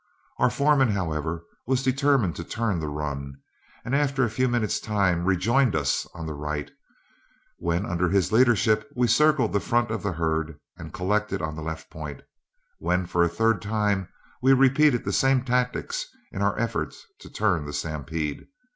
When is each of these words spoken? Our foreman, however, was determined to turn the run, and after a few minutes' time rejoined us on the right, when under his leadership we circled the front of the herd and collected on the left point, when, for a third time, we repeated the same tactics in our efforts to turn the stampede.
Our 0.39 0.49
foreman, 0.49 0.89
however, 0.89 1.45
was 1.67 1.83
determined 1.83 2.35
to 2.37 2.43
turn 2.43 2.79
the 2.79 2.87
run, 2.89 3.35
and 3.85 3.95
after 3.95 4.23
a 4.23 4.31
few 4.31 4.49
minutes' 4.49 4.79
time 4.79 5.25
rejoined 5.25 5.75
us 5.75 6.07
on 6.15 6.25
the 6.25 6.33
right, 6.33 6.71
when 7.59 7.85
under 7.85 8.09
his 8.09 8.31
leadership 8.31 8.89
we 8.95 9.05
circled 9.05 9.53
the 9.53 9.59
front 9.59 9.91
of 9.91 10.01
the 10.01 10.13
herd 10.13 10.59
and 10.75 10.91
collected 10.91 11.39
on 11.43 11.55
the 11.55 11.61
left 11.61 11.91
point, 11.91 12.23
when, 12.79 13.05
for 13.05 13.23
a 13.23 13.29
third 13.29 13.61
time, 13.61 14.09
we 14.41 14.53
repeated 14.53 15.05
the 15.05 15.13
same 15.13 15.43
tactics 15.43 16.03
in 16.31 16.41
our 16.41 16.57
efforts 16.57 17.05
to 17.19 17.29
turn 17.29 17.65
the 17.65 17.71
stampede. 17.73 18.47